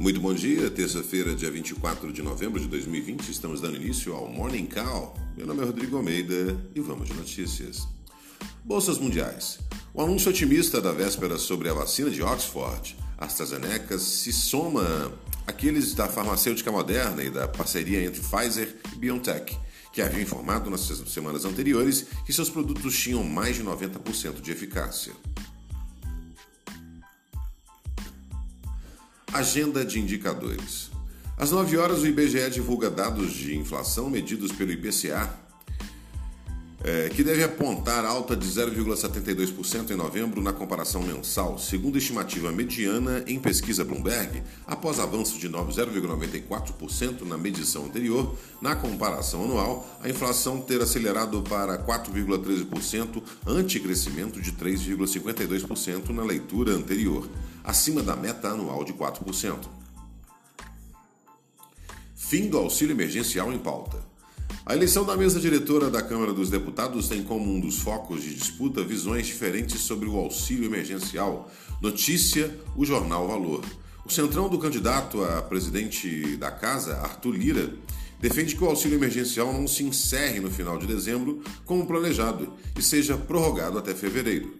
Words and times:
Muito 0.00 0.18
bom 0.18 0.32
dia, 0.32 0.70
terça-feira, 0.70 1.34
dia 1.34 1.50
24 1.50 2.10
de 2.10 2.22
novembro 2.22 2.58
de 2.58 2.66
2020, 2.68 3.28
estamos 3.28 3.60
dando 3.60 3.76
início 3.76 4.14
ao 4.14 4.26
Morning 4.32 4.64
Call. 4.64 5.14
Meu 5.36 5.46
nome 5.46 5.60
é 5.60 5.66
Rodrigo 5.66 5.94
Almeida 5.94 6.58
e 6.74 6.80
vamos 6.80 7.06
de 7.06 7.12
notícias. 7.12 7.86
Bolsas 8.64 8.96
mundiais. 8.96 9.58
O 9.92 10.00
anúncio 10.00 10.30
otimista 10.30 10.80
da 10.80 10.90
véspera 10.90 11.36
sobre 11.36 11.68
a 11.68 11.74
vacina 11.74 12.08
de 12.08 12.22
Oxford, 12.22 12.96
AstraZeneca, 13.18 13.98
se 13.98 14.32
soma 14.32 15.12
àqueles 15.46 15.92
da 15.92 16.08
farmacêutica 16.08 16.72
moderna 16.72 17.22
e 17.22 17.28
da 17.28 17.46
parceria 17.46 18.02
entre 18.02 18.22
Pfizer 18.22 18.74
e 18.94 18.96
BioNTech, 18.96 19.54
que 19.92 20.00
haviam 20.00 20.22
informado 20.22 20.70
nas 20.70 20.80
semanas 20.80 21.44
anteriores 21.44 22.06
que 22.24 22.32
seus 22.32 22.48
produtos 22.48 22.98
tinham 22.98 23.22
mais 23.22 23.56
de 23.56 23.62
90% 23.62 24.40
de 24.40 24.50
eficácia. 24.50 25.12
Agenda 29.32 29.84
de 29.84 30.00
indicadores. 30.00 30.90
Às 31.38 31.52
9 31.52 31.76
horas, 31.78 32.00
o 32.00 32.06
IBGE 32.06 32.50
divulga 32.50 32.90
dados 32.90 33.32
de 33.32 33.56
inflação 33.56 34.10
medidos 34.10 34.50
pelo 34.50 34.72
IPCA, 34.72 35.32
é, 36.82 37.10
que 37.10 37.22
deve 37.22 37.44
apontar 37.44 38.04
alta 38.04 38.34
de 38.34 38.44
0,72% 38.46 39.90
em 39.90 39.94
novembro 39.94 40.42
na 40.42 40.52
comparação 40.52 41.02
mensal, 41.02 41.58
segundo 41.58 41.96
estimativa 41.96 42.50
mediana 42.50 43.22
em 43.26 43.38
pesquisa 43.38 43.84
Bloomberg, 43.84 44.42
após 44.66 44.98
avanço 44.98 45.38
de 45.38 45.48
0,94% 45.48 47.22
na 47.22 47.38
medição 47.38 47.84
anterior, 47.84 48.36
na 48.60 48.74
comparação 48.74 49.44
anual, 49.44 49.98
a 50.02 50.08
inflação 50.08 50.60
ter 50.60 50.80
acelerado 50.80 51.40
para 51.42 51.78
4,13% 51.78 53.22
ante 53.46 53.78
crescimento 53.78 54.40
de 54.40 54.52
3,52% 54.52 56.08
na 56.08 56.24
leitura 56.24 56.72
anterior, 56.72 57.28
acima 57.64 58.02
da 58.02 58.16
meta 58.16 58.48
anual 58.48 58.84
de 58.84 58.92
4%. 58.92 59.58
Fim 62.14 62.48
do 62.48 62.58
auxílio 62.58 62.94
emergencial 62.94 63.52
em 63.52 63.58
pauta. 63.58 64.10
A 64.64 64.74
eleição 64.74 65.04
da 65.04 65.16
mesa 65.16 65.40
diretora 65.40 65.90
da 65.90 66.00
Câmara 66.00 66.32
dos 66.32 66.48
Deputados 66.48 67.08
tem 67.08 67.24
como 67.24 67.52
um 67.52 67.58
dos 67.58 67.80
focos 67.80 68.22
de 68.22 68.34
disputa 68.34 68.84
visões 68.84 69.26
diferentes 69.26 69.80
sobre 69.80 70.08
o 70.08 70.16
auxílio 70.16 70.66
emergencial. 70.66 71.50
Notícia: 71.82 72.56
o 72.76 72.84
jornal 72.84 73.26
Valor. 73.26 73.64
O 74.04 74.10
centrão 74.10 74.48
do 74.48 74.58
candidato 74.58 75.24
a 75.24 75.42
presidente 75.42 76.36
da 76.36 76.50
casa, 76.50 76.98
Arthur 76.98 77.34
Lira, 77.34 77.74
defende 78.20 78.54
que 78.54 78.62
o 78.62 78.68
auxílio 78.68 78.98
emergencial 78.98 79.52
não 79.52 79.66
se 79.66 79.82
encerre 79.82 80.40
no 80.40 80.50
final 80.50 80.78
de 80.78 80.86
dezembro, 80.86 81.42
como 81.64 81.86
planejado, 81.86 82.52
e 82.78 82.82
seja 82.82 83.16
prorrogado 83.16 83.78
até 83.78 83.94
fevereiro. 83.94 84.59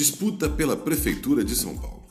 Disputa 0.00 0.48
pela 0.48 0.78
Prefeitura 0.78 1.44
de 1.44 1.54
São 1.54 1.76
Paulo. 1.76 2.06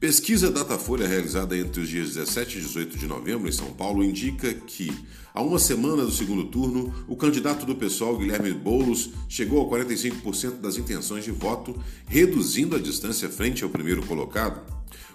Pesquisa 0.00 0.50
Datafolha 0.50 1.06
realizada 1.06 1.54
entre 1.58 1.82
os 1.82 1.86
dias 1.86 2.14
17 2.14 2.56
e 2.56 2.60
18 2.62 2.96
de 2.96 3.06
novembro 3.06 3.46
em 3.46 3.52
São 3.52 3.70
Paulo 3.74 4.02
indica 4.02 4.54
que, 4.54 4.90
a 5.34 5.42
uma 5.42 5.58
semana 5.58 6.06
do 6.06 6.10
segundo 6.10 6.44
turno, 6.44 6.90
o 7.06 7.14
candidato 7.14 7.66
do 7.66 7.76
PSOL, 7.76 8.16
Guilherme 8.16 8.54
Boulos, 8.54 9.10
chegou 9.28 9.60
a 9.60 9.78
45% 9.78 10.52
das 10.52 10.78
intenções 10.78 11.22
de 11.22 11.30
voto, 11.30 11.78
reduzindo 12.06 12.74
a 12.74 12.78
distância 12.78 13.28
frente 13.28 13.62
ao 13.62 13.68
primeiro 13.68 14.06
colocado, 14.06 14.62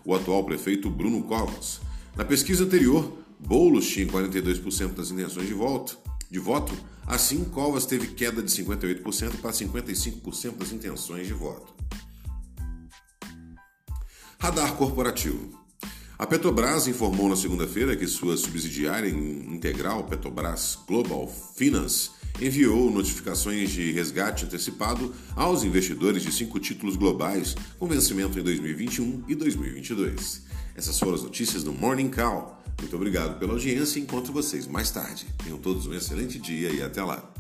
o 0.05 0.13
atual 0.13 0.43
prefeito 0.43 0.91
Bruno 0.91 1.23
Covas. 1.23 1.81
Na 2.15 2.23
pesquisa 2.23 2.63
anterior, 2.63 3.11
Boulos 3.39 3.87
tinha 3.87 4.05
42% 4.05 4.93
das 4.93 5.09
intenções 5.09 5.47
de 5.47 5.53
voto, 5.55 5.97
de 6.29 6.37
voto, 6.37 6.73
assim 7.07 7.43
Covas 7.43 7.87
teve 7.87 8.05
queda 8.09 8.43
de 8.43 8.51
58% 8.51 9.41
para 9.41 9.49
55% 9.49 10.57
das 10.57 10.71
intenções 10.71 11.25
de 11.25 11.33
voto. 11.33 11.73
Radar 14.43 14.75
corporativo. 14.75 15.57
A 16.19 16.27
Petrobras 16.27 16.85
informou 16.85 17.29
na 17.29 17.35
segunda-feira 17.37 17.95
que 17.95 18.05
sua 18.05 18.35
subsidiária 18.35 19.07
integral, 19.07 20.03
Petrobras 20.03 20.77
Global 20.85 21.33
Finance, 21.55 22.09
enviou 22.41 22.91
notificações 22.91 23.71
de 23.71 23.93
resgate 23.93 24.43
antecipado 24.43 25.15
aos 25.33 25.63
investidores 25.63 26.23
de 26.23 26.33
cinco 26.33 26.59
títulos 26.59 26.97
globais 26.97 27.55
com 27.79 27.87
vencimento 27.87 28.37
em 28.37 28.43
2021 28.43 29.23
e 29.29 29.33
2022. 29.33 30.41
Essas 30.75 30.99
foram 30.99 31.13
as 31.13 31.23
notícias 31.23 31.63
do 31.63 31.71
Morning 31.71 32.09
Call. 32.09 32.61
Muito 32.81 32.97
obrigado 32.97 33.39
pela 33.39 33.53
audiência 33.53 33.97
e 33.97 34.01
encontro 34.01 34.33
vocês 34.33 34.67
mais 34.67 34.91
tarde. 34.91 35.25
Tenham 35.41 35.57
todos 35.57 35.87
um 35.87 35.93
excelente 35.93 36.37
dia 36.37 36.69
e 36.69 36.83
até 36.83 37.01
lá. 37.01 37.32